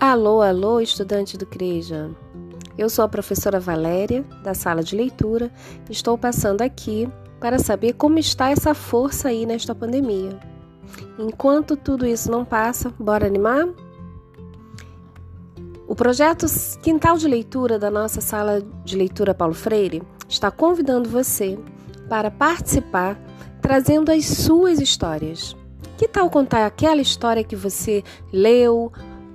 Alô, 0.00 0.40
alô, 0.40 0.80
estudante 0.80 1.36
do 1.36 1.44
CREJA. 1.44 2.10
Eu 2.78 2.88
sou 2.88 3.04
a 3.04 3.08
professora 3.08 3.60
Valéria, 3.60 4.24
da 4.42 4.54
sala 4.54 4.82
de 4.82 4.96
leitura, 4.96 5.52
e 5.90 5.92
estou 5.92 6.16
passando 6.16 6.62
aqui 6.62 7.06
para 7.38 7.58
saber 7.58 7.92
como 7.92 8.18
está 8.18 8.48
essa 8.48 8.72
força 8.72 9.28
aí 9.28 9.44
nesta 9.44 9.74
pandemia. 9.74 10.40
Enquanto 11.18 11.76
tudo 11.76 12.06
isso 12.06 12.30
não 12.30 12.46
passa, 12.46 12.90
bora 12.98 13.26
animar? 13.26 13.68
O 15.86 15.94
projeto 15.94 16.46
Quintal 16.82 17.18
de 17.18 17.28
Leitura 17.28 17.78
da 17.78 17.90
nossa 17.90 18.22
sala 18.22 18.62
de 18.82 18.96
leitura 18.96 19.34
Paulo 19.34 19.52
Freire 19.52 20.02
está 20.26 20.50
convidando 20.50 21.10
você 21.10 21.58
para 22.08 22.30
participar, 22.30 23.20
trazendo 23.60 24.10
as 24.10 24.24
suas 24.24 24.80
histórias. 24.80 25.54
Que 25.98 26.08
tal 26.08 26.30
contar 26.30 26.64
aquela 26.64 27.02
história 27.02 27.44
que 27.44 27.54
você 27.54 28.02
leu, 28.32 28.90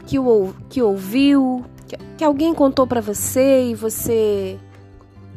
que, 0.06 0.20
o, 0.20 0.54
que 0.70 0.82
ouviu, 0.82 1.64
que, 1.88 1.98
que 2.18 2.24
alguém 2.24 2.54
contou 2.54 2.86
para 2.86 3.02
você 3.02 3.70
e 3.70 3.76
você 3.76 4.60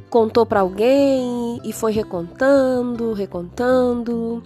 contou 0.08 0.46
para 0.46 0.60
alguém 0.60 1.60
e 1.64 1.72
foi 1.72 1.92
recontando, 1.92 3.12
recontando. 3.12 4.42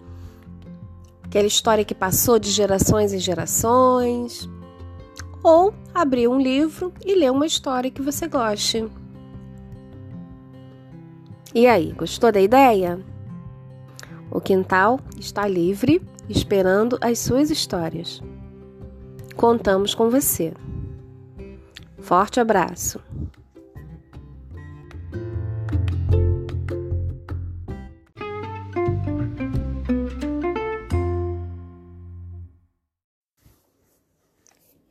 Aquela 1.23 1.47
história 1.47 1.85
que 1.85 1.95
passou 1.95 2.39
de 2.39 2.51
gerações 2.51 3.13
em 3.13 3.19
gerações. 3.19 4.49
Ou 5.43 5.75
abrir 5.95 6.29
um 6.29 6.41
livro 6.41 6.93
e 7.05 7.15
ler 7.15 7.33
uma 7.33 7.47
história 7.47 7.91
que 7.91 8.03
você 8.03 8.29
goste. 8.29 8.89
E 11.55 11.67
aí, 11.67 11.93
gostou 11.93 12.31
da 12.33 12.41
ideia? 12.41 13.01
O 14.31 14.41
quintal 14.41 14.99
está 15.19 15.47
livre, 15.47 16.01
esperando 16.29 16.99
as 17.01 17.19
suas 17.19 17.51
histórias. 17.51 18.23
Contamos 19.37 19.95
com 19.95 20.09
você. 20.09 20.53
Forte 21.99 22.39
abraço. 22.39 23.01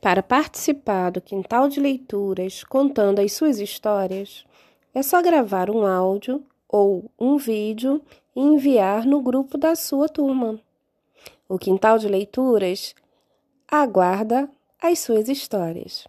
Para 0.00 0.20
participar 0.22 1.10
do 1.10 1.20
Quintal 1.20 1.68
de 1.68 1.78
Leituras 1.78 2.64
contando 2.64 3.20
as 3.20 3.32
suas 3.32 3.60
histórias, 3.60 4.44
é 4.92 5.00
só 5.00 5.22
gravar 5.22 5.70
um 5.70 5.86
áudio 5.86 6.44
ou 6.68 7.08
um 7.18 7.36
vídeo 7.36 8.02
e 8.34 8.40
enviar 8.40 9.06
no 9.06 9.22
grupo 9.22 9.56
da 9.56 9.76
sua 9.76 10.08
turma. 10.08 10.58
O 11.48 11.56
Quintal 11.56 11.98
de 11.98 12.08
Leituras 12.08 12.94
aguarda 13.80 14.50
as 14.80 14.98
suas 14.98 15.28
histórias. 15.28 16.06